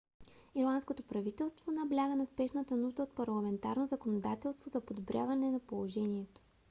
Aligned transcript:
ирландското 0.55 1.03
правителство 1.03 1.71
набляга 1.71 2.15
на 2.15 2.25
спешната 2.25 2.77
нужда 2.77 3.03
от 3.03 3.15
парламентарно 3.15 3.85
законодателство 3.85 4.69
за 4.73 4.81
подобряване 4.81 5.51
на 5.51 5.59
положението 5.59 6.41